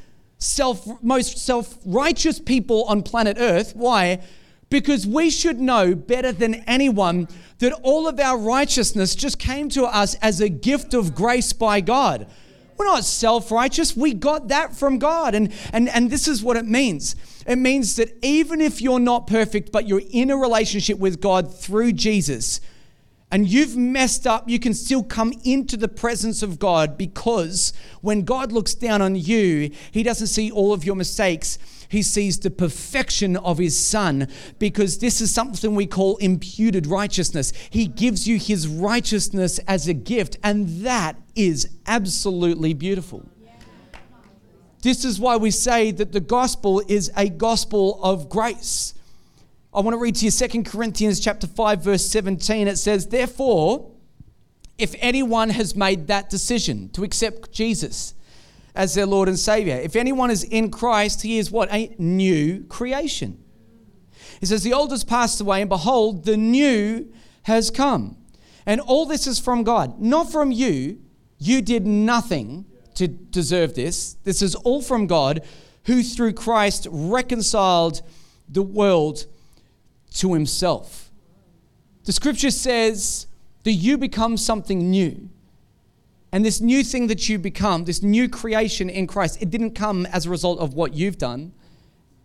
[0.43, 3.75] self most self-righteous people on planet Earth.
[3.75, 4.21] Why?
[4.69, 7.27] Because we should know better than anyone
[7.60, 11.79] that all of our righteousness just came to us as a gift of grace by
[11.79, 12.27] God.
[12.75, 13.95] We're not self-righteous.
[13.95, 15.36] We got that from God.
[15.36, 17.15] And and and this is what it means.
[17.45, 21.53] It means that even if you're not perfect, but you're in a relationship with God
[21.53, 22.62] through Jesus,
[23.34, 28.26] and you've messed up, you can still come into the presence of God because when
[28.26, 31.58] God looks down on you, He doesn't see all of your mistakes.
[31.89, 34.28] He sees the perfection of His Son
[34.60, 37.54] because this is something we call imputed righteousness.
[37.72, 43.28] He gives you His righteousness as a gift, and that is absolutely beautiful.
[44.84, 48.93] This is why we say that the gospel is a gospel of grace.
[49.76, 52.68] I want to read to you 2 Corinthians chapter 5 verse 17.
[52.68, 53.90] It says, "Therefore,
[54.78, 58.14] if anyone has made that decision to accept Jesus
[58.76, 61.74] as their Lord and Savior, if anyone is in Christ, he is what?
[61.74, 63.40] A new creation."
[64.40, 67.08] He says, "The old has passed away, and behold, the new
[67.44, 68.18] has come."
[68.68, 71.00] And all this is from God, not from you.
[71.40, 74.18] You did nothing to deserve this.
[74.24, 75.42] This is all from God,
[75.86, 78.04] who through Christ reconciled
[78.48, 79.26] the world
[80.13, 81.12] to himself.
[82.06, 83.28] The scripture says
[83.63, 85.30] that you become something new.
[86.32, 90.06] And this new thing that you become, this new creation in Christ, it didn't come
[90.08, 91.54] as a result of what you've done.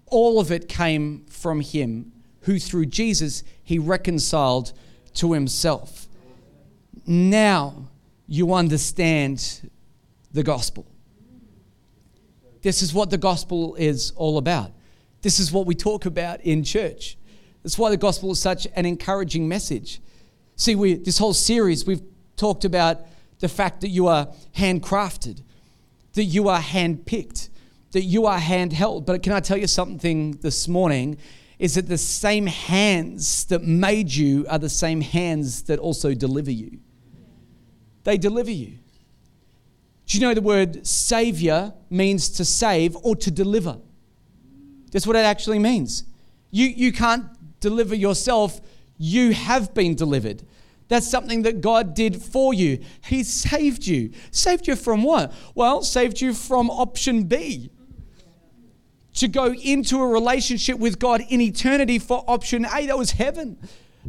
[0.07, 4.73] All of it came from Him, who through Jesus He reconciled
[5.15, 6.09] to Himself.
[7.07, 7.89] Now
[8.27, 9.71] you understand
[10.33, 10.87] the gospel.
[12.63, 14.73] This is what the gospel is all about.
[15.21, 17.19] This is what we talk about in church.
[17.63, 20.01] That's why the gospel is such an encouraging message.
[20.57, 22.03] See, we, this whole series, we've
[22.37, 23.01] talked about
[23.41, 25.43] the fact that you are handcrafted,
[26.15, 27.49] that you are handpicked,
[27.93, 29.07] that you are handheld.
[29.07, 31.19] But can I tell you something this morning?
[31.59, 36.51] Is that the same hands that made you are the same hands that also deliver
[36.51, 36.79] you?
[38.05, 38.79] They deliver you.
[40.07, 43.79] Do you know the word savior means to save or to deliver?
[44.91, 46.05] That's what it actually means.
[46.51, 47.27] You, you can't
[47.61, 48.61] deliver yourself,
[48.97, 50.45] you have been delivered.
[50.89, 52.81] That's something that God did for you.
[53.05, 54.13] He saved you.
[54.31, 55.33] Saved you from what?
[55.55, 57.71] Well, saved you from option B.
[59.17, 62.87] To go into a relationship with God in eternity for option A.
[62.87, 63.59] That was heaven.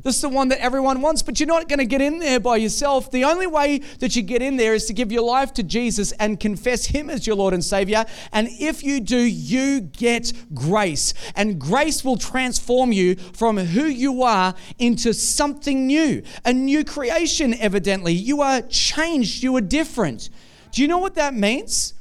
[0.03, 2.39] This is the one that everyone wants, but you're not going to get in there
[2.39, 3.11] by yourself.
[3.11, 6.11] The only way that you get in there is to give your life to Jesus
[6.13, 8.05] and confess Him as your Lord and Savior.
[8.31, 11.13] And if you do, you get grace.
[11.35, 17.53] And grace will transform you from who you are into something new, a new creation,
[17.55, 18.13] evidently.
[18.13, 20.29] You are changed, you are different.
[20.71, 21.93] Do you know what that means?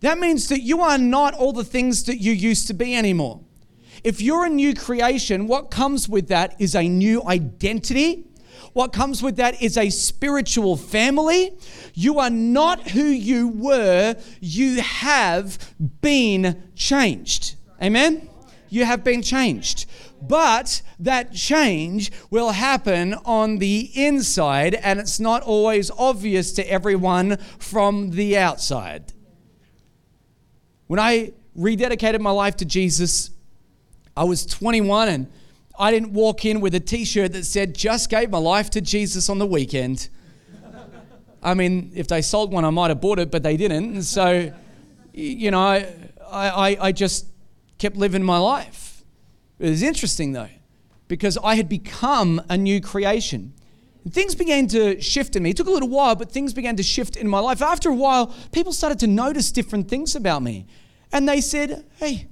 [0.00, 3.40] That means that you are not all the things that you used to be anymore.
[4.02, 8.26] If you're a new creation, what comes with that is a new identity.
[8.72, 11.52] What comes with that is a spiritual family.
[11.94, 17.56] You are not who you were, you have been changed.
[17.82, 18.28] Amen?
[18.68, 19.86] You have been changed.
[20.22, 27.38] But that change will happen on the inside, and it's not always obvious to everyone
[27.58, 29.12] from the outside.
[30.86, 33.30] When I rededicated my life to Jesus,
[34.16, 35.26] I was 21 and
[35.78, 38.80] I didn't walk in with a t shirt that said, just gave my life to
[38.80, 40.08] Jesus on the weekend.
[41.42, 43.94] I mean, if they sold one, I might have bought it, but they didn't.
[43.94, 44.52] And so,
[45.14, 45.86] you know, I,
[46.30, 47.26] I, I just
[47.78, 49.02] kept living my life.
[49.58, 50.50] It was interesting though,
[51.08, 53.54] because I had become a new creation.
[54.04, 55.50] And things began to shift in me.
[55.50, 57.60] It took a little while, but things began to shift in my life.
[57.60, 60.66] After a while, people started to notice different things about me.
[61.12, 62.28] And they said, Hey,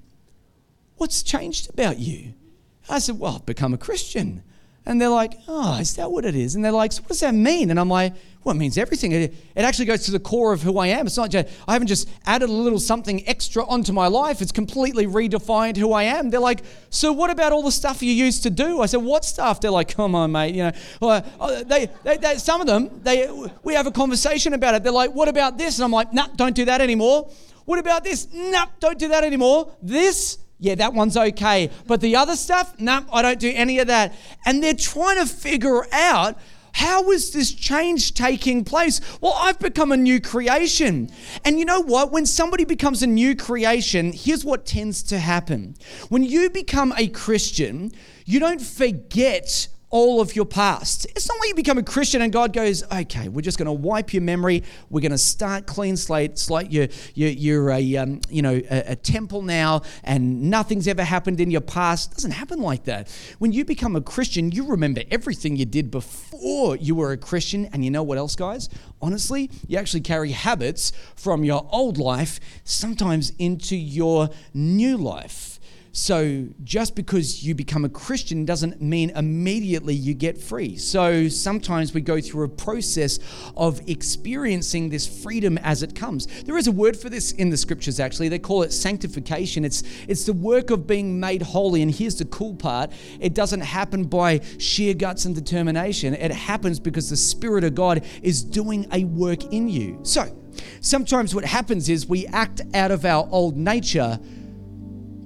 [0.99, 2.35] what's changed about you?
[2.89, 4.43] I said, Well, I've become a Christian.
[4.87, 6.55] And they're like, Oh, is that what it is?
[6.55, 7.71] And they're like, So what does that mean?
[7.71, 9.13] And I'm like, Well, it means everything.
[9.13, 11.07] It, it actually goes to the core of who I am.
[11.07, 14.53] It's not just, I haven't just added a little something extra onto my life, it's
[14.53, 16.31] completely redefined who I am.
[16.31, 18.81] They're like, So what about all the stuff you used to do?
[18.81, 19.61] I said, What stuff?
[19.61, 20.55] They're like, Come on, mate.
[20.55, 23.29] You know, well, uh, they, they, they, some of them, they,
[23.63, 24.83] we have a conversation about it.
[24.83, 25.79] They're like, What about this?
[25.79, 27.31] And I'm like, Nah, don't do that anymore.
[27.67, 28.27] What about this?
[28.33, 29.71] Nah, don't do that anymore.
[29.83, 31.71] This, yeah, that one's okay.
[31.87, 34.15] But the other stuff, no, I don't do any of that.
[34.45, 36.37] And they're trying to figure out
[36.73, 39.01] how is this change taking place?
[39.21, 41.11] Well, I've become a new creation.
[41.45, 42.13] And you know what?
[42.13, 45.77] When somebody becomes a new creation, here's what tends to happen.
[46.09, 47.91] When you become a Christian,
[48.25, 51.07] you don't forget all of your past.
[51.17, 53.73] It's not like you become a Christian and God goes, okay, we're just going to
[53.73, 54.63] wipe your memory.
[54.91, 56.33] We're going to start clean slate.
[56.33, 60.87] It's like you're, you're, you're a, um, you know, a, a, temple now and nothing's
[60.89, 62.13] ever happened in your past.
[62.13, 63.09] It doesn't happen like that.
[63.39, 67.67] When you become a Christian, you remember everything you did before you were a Christian.
[67.73, 68.69] And you know what else, guys?
[69.01, 75.58] Honestly, you actually carry habits from your old life sometimes into your new life.
[75.99, 80.77] So just because you become a Christian doesn't mean immediately you get free.
[80.77, 83.19] So sometimes we go through a process
[83.57, 86.27] of experiencing this freedom as it comes.
[86.45, 88.29] There is a word for this in the scriptures actually.
[88.29, 89.65] They call it sanctification.
[89.65, 92.93] It's it's the work of being made holy and here's the cool part.
[93.19, 96.15] It doesn't happen by sheer guts and determination.
[96.15, 99.99] It happens because the spirit of God is doing a work in you.
[100.05, 100.35] So,
[100.81, 104.21] sometimes what happens is we act out of our old nature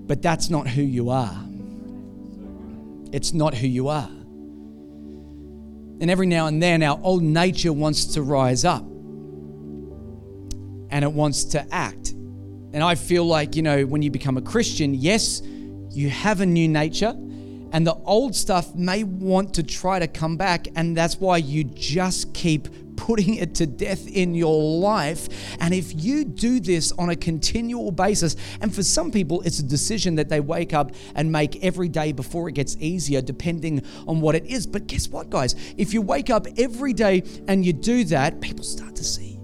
[0.06, 1.36] but that's not who you are.
[3.12, 4.10] It's not who you are.
[6.00, 8.82] And every now and then, our old nature wants to rise up
[10.90, 12.10] and it wants to act.
[12.10, 15.42] And I feel like, you know, when you become a Christian, yes,
[15.90, 17.14] you have a new nature,
[17.72, 20.68] and the old stuff may want to try to come back.
[20.74, 25.28] And that's why you just keep putting it to death in your life.
[25.58, 29.64] And if you do this on a continual basis, and for some people, it's a
[29.64, 34.20] decision that they wake up and make every day before it gets easier, depending on
[34.20, 34.68] what it is.
[34.68, 35.56] But guess what, guys?
[35.76, 39.36] If you wake up every day and you do that, people start to see.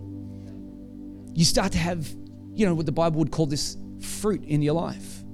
[1.35, 2.09] You start to have,
[2.55, 5.25] you know, what the Bible would call this fruit in your life.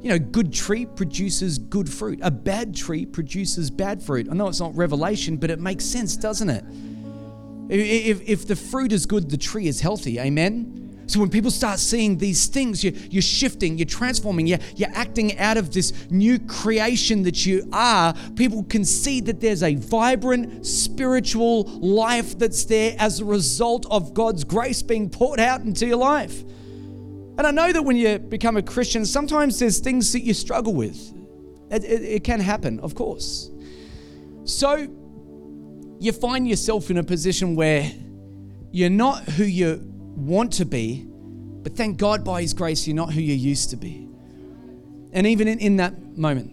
[0.00, 2.20] You know, good tree produces good fruit.
[2.22, 4.26] A bad tree produces bad fruit.
[4.30, 6.64] I know it's not revelation, but it makes sense, doesn't it?
[7.68, 10.18] If, if the fruit is good, the tree is healthy.
[10.18, 10.88] Amen?
[11.08, 15.38] So when people start seeing these things, you're, you're shifting, you're transforming, you're, you're acting
[15.38, 20.66] out of this new creation that you are, people can see that there's a vibrant
[20.66, 25.96] spiritual life that's there as a result of God's grace being poured out into your
[25.96, 26.42] life.
[26.42, 30.74] And I know that when you become a Christian, sometimes there's things that you struggle
[30.74, 31.14] with.
[31.70, 33.50] It, it, it can happen, of course.
[34.44, 34.88] So
[36.00, 37.90] you find yourself in a position where
[38.70, 43.12] you're not who you want to be, but thank God by His grace, you're not
[43.12, 44.08] who you used to be.
[45.12, 46.52] And even in, in that moment,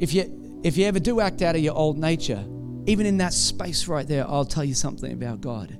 [0.00, 2.44] if you, if you ever do act out of your old nature,
[2.86, 5.76] even in that space right there, I'll tell you something about God.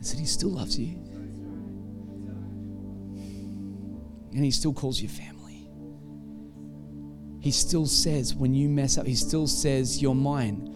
[0.00, 0.96] Is that He still loves you.
[4.32, 5.70] And He still calls you family.
[7.40, 10.74] He still says, when you mess up, He still says, You're mine.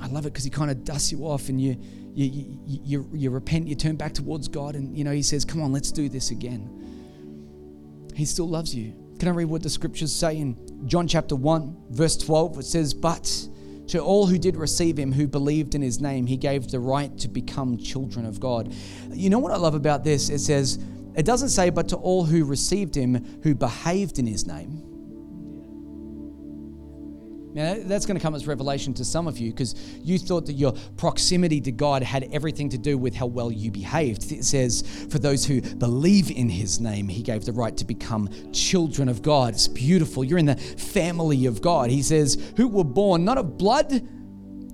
[0.00, 1.76] I love it because he kind of dusts you off and you,
[2.14, 5.44] you, you, you, you repent, you turn back towards God, and you know, he says,
[5.44, 8.10] Come on, let's do this again.
[8.14, 8.94] He still loves you.
[9.18, 12.58] Can I read what the scriptures say in John chapter 1, verse 12?
[12.58, 13.24] It says, But
[13.88, 17.16] to all who did receive him, who believed in his name, he gave the right
[17.18, 18.74] to become children of God.
[19.10, 20.28] You know what I love about this?
[20.28, 20.78] It says,
[21.16, 24.82] it doesn't say, but to all who received him, who behaved in his name.
[27.56, 30.52] Now, that's going to come as revelation to some of you because you thought that
[30.52, 34.30] your proximity to God had everything to do with how well you behaved.
[34.30, 38.28] It says, For those who believe in his name, he gave the right to become
[38.52, 39.54] children of God.
[39.54, 40.22] It's beautiful.
[40.22, 41.88] You're in the family of God.
[41.88, 44.06] He says, Who were born not of blood,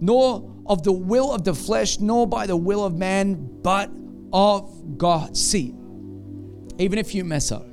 [0.01, 3.93] nor of the will of the flesh, nor by the will of man, but
[4.33, 5.37] of God.
[5.37, 5.73] See,
[6.79, 7.65] even if you mess up,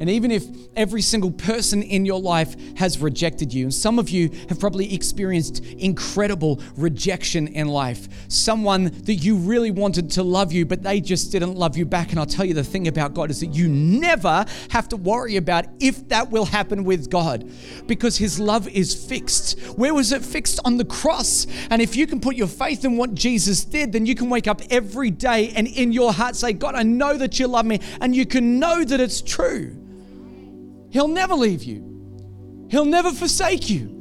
[0.00, 0.44] and even if
[0.76, 4.94] every single person in your life has rejected you, and some of you have probably
[4.94, 11.00] experienced incredible rejection in life, someone that you really wanted to love you, but they
[11.00, 12.10] just didn't love you back.
[12.10, 15.36] And I'll tell you the thing about God is that you never have to worry
[15.36, 17.50] about if that will happen with God
[17.86, 19.58] because His love is fixed.
[19.76, 20.60] Where was it fixed?
[20.64, 21.46] On the cross.
[21.70, 24.46] And if you can put your faith in what Jesus did, then you can wake
[24.46, 27.80] up every day and in your heart say, God, I know that you love me,
[28.00, 29.87] and you can know that it's true.
[30.90, 33.96] He'll never leave you, He'll never forsake you.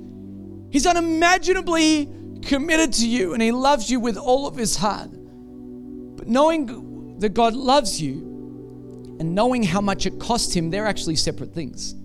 [0.69, 2.09] He's unimaginably
[2.41, 5.09] committed to you and He loves you with all of His heart.
[5.11, 11.15] But knowing that God loves you and knowing how much it cost Him, they're actually
[11.15, 11.95] separate things.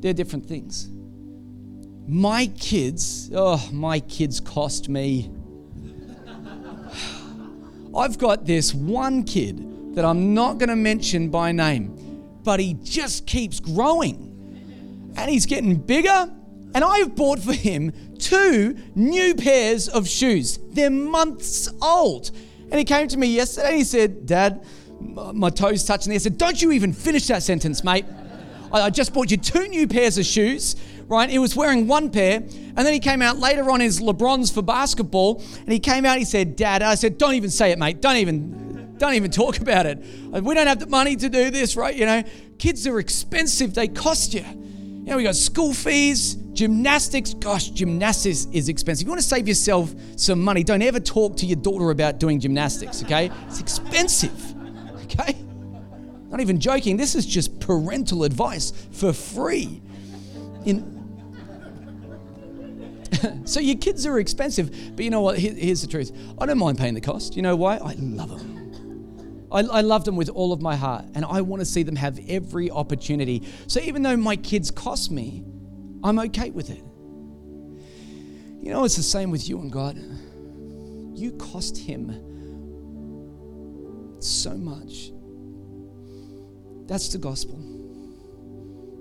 [0.00, 0.88] They're different things.
[2.06, 5.30] My kids, oh, my kids cost me.
[7.96, 11.96] I've got this one kid that I'm not going to mention by name
[12.50, 15.12] but he just keeps growing.
[15.16, 16.28] And he's getting bigger.
[16.74, 20.58] And I've bought for him two new pairs of shoes.
[20.72, 22.32] They're months old.
[22.62, 24.64] And he came to me yesterday and he said, Dad,
[24.98, 26.12] my toes touching.
[26.12, 28.04] I said, Don't you even finish that sentence, mate.
[28.72, 30.74] I just bought you two new pairs of shoes,
[31.06, 31.30] right?
[31.30, 32.38] He was wearing one pair.
[32.38, 35.40] And then he came out later on his LeBrons for basketball.
[35.60, 38.00] And he came out, he said, Dad, I said, Don't even say it, mate.
[38.00, 38.69] Don't even
[39.00, 39.98] don't even talk about it.
[40.28, 41.96] We don't have the money to do this, right?
[41.96, 42.22] You know,
[42.58, 44.42] kids are expensive, they cost you.
[44.42, 47.32] You know, we got school fees, gymnastics.
[47.32, 49.06] Gosh, gymnastics is expensive.
[49.06, 52.38] You want to save yourself some money, don't ever talk to your daughter about doing
[52.38, 53.30] gymnastics, okay?
[53.46, 54.54] It's expensive,
[55.04, 55.34] okay?
[56.28, 56.98] Not even joking.
[56.98, 59.80] This is just parental advice for free.
[60.66, 60.98] In
[63.46, 65.38] so your kids are expensive, but you know what?
[65.38, 66.12] here's the truth.
[66.38, 67.34] I don't mind paying the cost.
[67.34, 67.78] You know why?
[67.78, 68.59] I love them.
[69.52, 71.96] I, I love them with all of my heart, and I want to see them
[71.96, 73.42] have every opportunity.
[73.66, 75.44] So even though my kids cost me,
[76.04, 76.82] I'm okay with it.
[78.62, 79.96] You know, it's the same with you and God.
[81.18, 82.10] You cost Him
[84.20, 85.12] so much.
[86.86, 87.58] That's the gospel.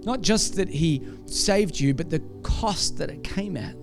[0.03, 3.75] Not just that He saved you, but the cost that it came at.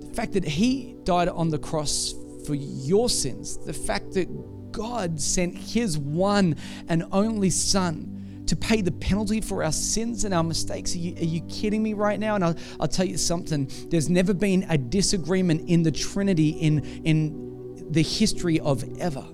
[0.00, 2.14] The fact that He died on the cross
[2.46, 4.28] for your sins, the fact that
[4.72, 6.56] God sent his one
[6.88, 10.94] and only Son to pay the penalty for our sins and our mistakes.
[10.94, 12.34] Are you, are you kidding me right now?
[12.34, 16.80] And I'll, I'll tell you something there's never been a disagreement in the Trinity in,
[17.04, 19.24] in the history of ever.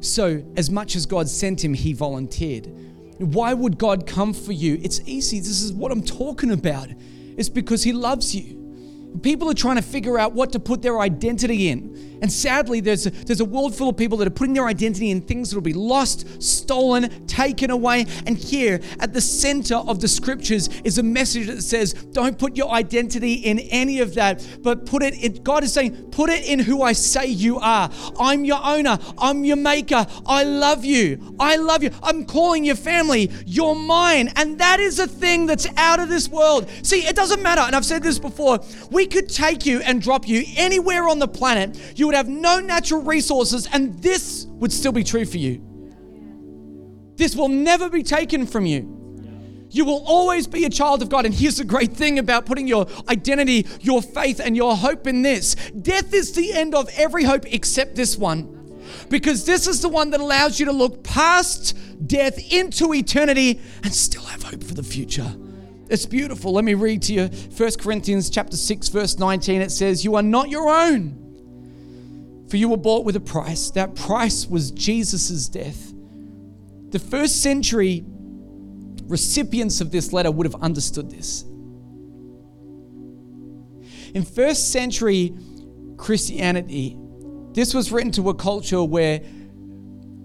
[0.00, 2.66] So, as much as God sent him, he volunteered.
[3.18, 4.80] Why would God come for you?
[4.82, 5.38] It's easy.
[5.38, 6.88] This is what I'm talking about.
[7.36, 8.63] It's because he loves you.
[9.22, 12.18] People are trying to figure out what to put their identity in.
[12.22, 15.10] And sadly, there's a, there's a world full of people that are putting their identity
[15.10, 18.06] in things that will be lost, stolen, taken away.
[18.26, 22.56] And here at the center of the scriptures is a message that says, don't put
[22.56, 26.46] your identity in any of that, but put it in, God is saying, put it
[26.46, 27.90] in who I say you are.
[28.18, 28.98] I'm your owner.
[29.18, 30.06] I'm your maker.
[30.24, 31.36] I love you.
[31.38, 31.90] I love you.
[32.02, 33.30] I'm calling your family.
[33.44, 34.32] You're mine.
[34.36, 36.70] And that is a thing that's out of this world.
[36.82, 37.60] See, it doesn't matter.
[37.60, 38.60] And I've said this before.
[39.04, 41.78] We could take you and drop you anywhere on the planet.
[41.94, 45.60] You would have no natural resources, and this would still be true for you.
[47.16, 49.66] This will never be taken from you.
[49.68, 51.26] You will always be a child of God.
[51.26, 55.20] And here's the great thing about putting your identity, your faith, and your hope in
[55.20, 58.80] this death is the end of every hope except this one.
[59.10, 61.76] Because this is the one that allows you to look past
[62.06, 65.36] death into eternity and still have hope for the future.
[65.90, 66.52] It's beautiful.
[66.52, 67.26] Let me read to you
[67.56, 69.60] 1 Corinthians chapter 6 verse 19.
[69.60, 71.14] It says, "You are not your own,
[72.48, 73.70] for you were bought with a price.
[73.70, 75.92] That price was Jesus' death.
[76.90, 78.04] The first century
[79.06, 81.44] recipients of this letter would have understood this.
[84.14, 85.34] In first century
[85.96, 86.96] Christianity,
[87.52, 89.20] this was written to a culture where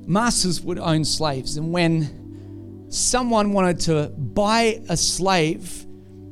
[0.06, 1.58] masters would own slaves.
[1.58, 2.10] And when
[2.90, 5.86] someone wanted to buy a slave,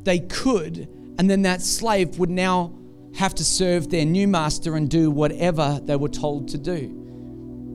[0.04, 2.74] they could, and then that slave would now
[3.16, 7.04] have to serve their new master and do whatever they were told to do.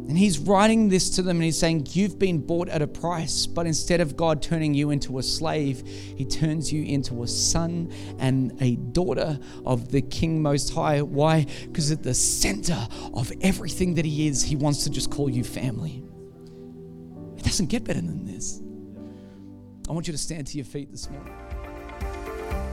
[0.09, 3.47] And he's writing this to them and he's saying, You've been bought at a price,
[3.47, 7.93] but instead of God turning you into a slave, he turns you into a son
[8.19, 11.03] and a daughter of the King Most High.
[11.03, 11.47] Why?
[11.67, 15.45] Because at the center of everything that he is, he wants to just call you
[15.45, 16.03] family.
[17.37, 18.61] It doesn't get better than this.
[19.89, 21.35] I want you to stand to your feet this morning.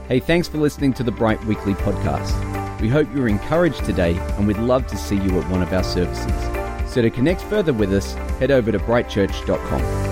[0.08, 2.80] Hey, thanks for listening to the Bright Weekly podcast.
[2.80, 5.72] We hope you were encouraged today and we'd love to see you at one of
[5.72, 6.32] our services.
[6.92, 10.09] So to connect further with us, head over to brightchurch.com.